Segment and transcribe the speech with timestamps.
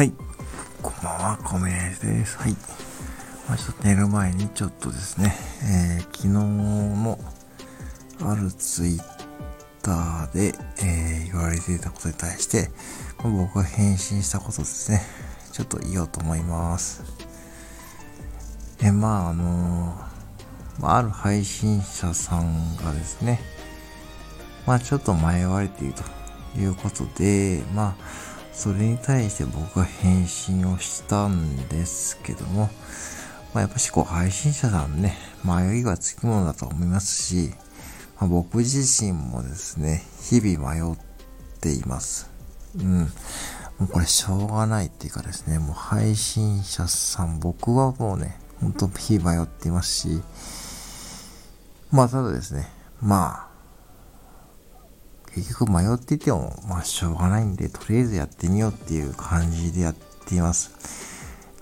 [0.00, 0.14] はい。
[0.80, 2.38] こんばんは、コメです。
[2.38, 2.52] はい。
[3.46, 7.18] まあ、ちょっと寝る前にちょっとですね、えー、昨日の
[8.22, 9.02] あるツイッ
[9.82, 12.70] ターで、えー、言われていたことに対して、
[13.22, 15.02] 僕が返信したことですね、
[15.52, 17.02] ちょっと言おうと思います。
[18.82, 23.38] え、まあ、あのー、ある配信者さんがですね、
[24.66, 32.68] まあちょっと迷われているということで、まあそれに対して僕が返信をしたんですけども、
[33.54, 37.52] まあ、やっぱしこう配信者さんね、迷いがつきものだと思いますし、
[38.20, 40.96] まあ、僕自身もですね、日々迷っ
[41.60, 42.30] ています。
[42.78, 43.00] うん。
[43.00, 50.22] もうこれしょうがないっていうかですね、もう配信者さん、僕はもうね、ほんと日々迷っていますし、
[51.90, 52.68] まあただですね、
[53.00, 53.49] まあ、
[55.34, 59.94] 結局迷っていても、まあしょうがないんで、とりあえずやってみようっていう感じでやっ
[60.26, 60.72] ています。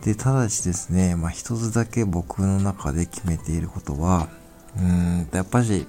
[0.03, 4.29] で、ただしですね、まあ一つだけ僕の中で決めていることは、
[4.77, 5.87] うーん、やっぱり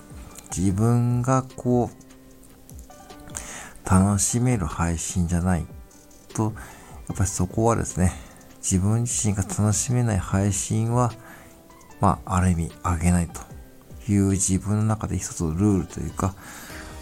[0.55, 5.66] 自分がこう、楽しめる配信じゃない
[6.33, 6.53] と、
[7.08, 8.14] やっぱりそこはですね、
[8.61, 11.11] 自分自身が楽しめない配信は、
[12.02, 13.41] まあ、ある意味、あげないと
[14.11, 16.36] いう自分の中で一つのルールというか、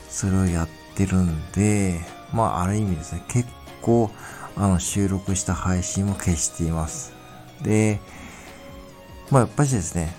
[0.09, 1.99] それをやってるんで、
[2.33, 3.47] まあ、ある意味ですね、結
[3.81, 4.09] 構、
[4.55, 7.13] あの、収録した配信も消しています。
[7.61, 7.99] で、
[9.29, 10.15] まあ、やっぱりですね、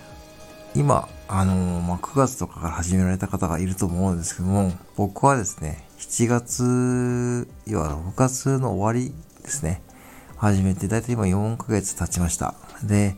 [0.75, 9.83] 今、あのまあ、9月とかから始められた方がいると思うんですけども、僕はですね、7月、要は6月の終わりですね、
[10.37, 12.55] 始めて、だいたい今4ヶ月経ちました。
[12.83, 13.17] で、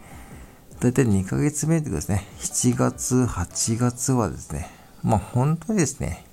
[0.80, 4.70] だいたい2ヶ月目でですね、7月、8月はですね、
[5.02, 6.24] まあ本当にですね、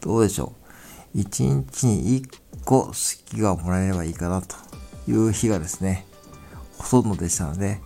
[0.00, 0.52] どうでしょ
[1.14, 1.18] う。
[1.18, 2.28] 1日に1
[2.64, 4.56] 個好きがもらえればいいかなと
[5.08, 6.06] いう日がですね、
[6.78, 7.80] ほとんどでしたので、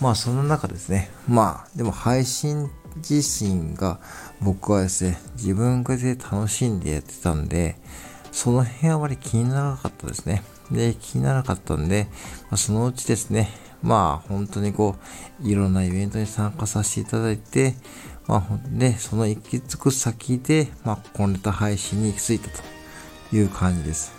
[0.00, 4.00] まあその中ですね、まあでも配信自身が
[4.40, 7.76] 僕はですね、自分がで楽しんでやってたんで、
[8.30, 10.42] その辺はあまり気にならなかったですね。
[10.70, 12.08] で、気にならなかったんで、
[12.44, 13.50] まあ、そのうちですね、
[13.82, 14.96] まあ本当にこ
[15.42, 17.74] う、いろんなイベントに参加させていただいて、
[18.26, 22.48] まあ、で、その行き着く先で、まあ、こネタ配信に行き着いた
[23.30, 24.12] という感じです。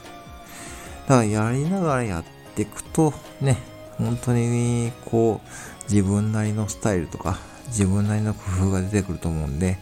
[1.08, 2.24] だからやりながらやっ
[2.56, 3.58] ていくと、ね、
[3.97, 9.78] 本当に、こう、自分なりのスタイルとか、自分なりの工夫が出てくると思うんで、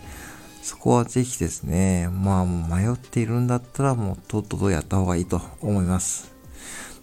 [0.62, 6.32] そこはぜひですね、まあ迷っているんだったらもうとっととやった方がいいと思います。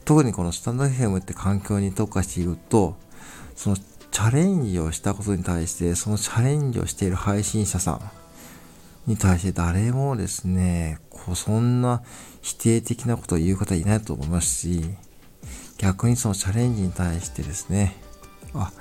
[0.04, 2.96] 特にこのスタンド FM って環境に特化していると、
[3.56, 3.76] その
[4.18, 8.00] チャレンジをしたことに対して、そのチャレンジをしている配信者さん
[9.08, 12.02] に対して誰もですね、こうそんな
[12.42, 14.82] 否定的なことを言う方いないと思いますし、
[15.76, 17.94] 逆にそのチャレンジに対してですね、
[18.54, 18.72] あ、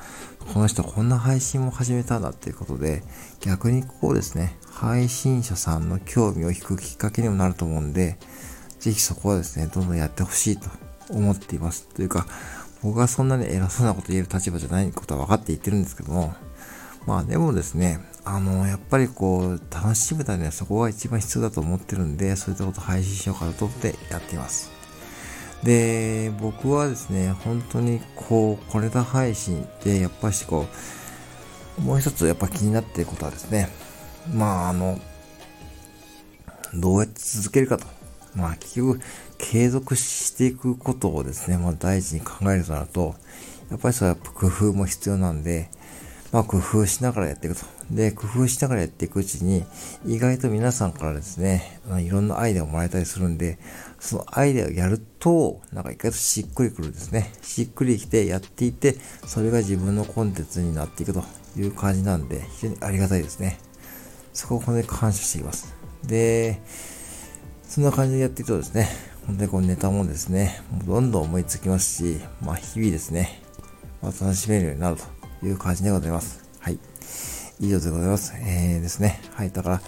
[0.56, 3.03] この人こんな配信も始めたんだっていうことで、
[3.42, 8.18] 逆にこうですね、配信者さんの興味を引くきっかけにもなると思うんで、
[8.80, 10.68] ぜひそこはですね、どんどんやってほしいと
[11.12, 11.88] 思っています。
[11.90, 12.26] というか、
[12.82, 16.36] 僕はそんなに偉そうなこと言える立場じゃないことは分かって言ってるんですけども、
[17.06, 24.70] まあでもですね、あの、やっぱりこう、楽しむためにはそこが一番必要だと思ってるんで、そういったことを配信しようかなと思ってやっています。
[25.64, 30.68] で、僕はですね、本当にこう、これだ配信ってやっぱしこ
[31.80, 33.70] う、もう一つやっぱ気になっていることはですね、
[34.34, 35.00] まああの、
[36.74, 37.97] どうやって続けるかと。
[38.38, 39.02] まあ結局、
[39.38, 43.16] 継続していくことをですね、まあ大事に考えるとなると、
[43.70, 45.70] やっぱりそれは工夫も必要なんで、
[46.31, 47.66] まあ工夫しながらやっていくと。
[47.90, 49.66] で、工夫しながらやっていくうちに、
[50.06, 53.58] 意外と皆さんからですね、いろんなアイデアをもらえたりするんで、
[54.00, 57.34] そのアイデアをやると、なんか意外としっくりくるんですね。
[57.42, 61.24] しっくりきてやっていて、それが自分のコンテンツになっていくと
[61.58, 63.58] いう感じなんで、非常にありがたいですね。
[64.34, 65.74] そこを本当に感謝しています。
[66.03, 66.61] で、
[67.67, 68.87] そんな感じでやっていくとですね、
[69.25, 73.41] 本当にこうネタもですね、どんどん思いつきますし、まあ日々ですね、
[74.02, 76.43] まあ、楽しめるようになるという感じでございます。
[76.59, 76.79] はい。
[77.59, 78.34] 以上でございます。
[78.37, 79.22] えーですね。
[79.34, 79.52] はい。
[79.52, 79.81] だから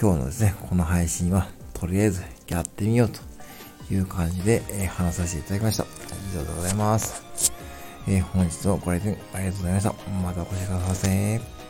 [0.00, 3.20] 今日のですね、この配信はとりあえずやってみようと
[3.92, 5.84] いう感じで、え、話させていただきました。
[6.30, 7.22] 以上でございます。
[8.06, 9.94] えー、本日もご来店ありがとうございました。
[10.10, 11.63] またお越しくださいませ。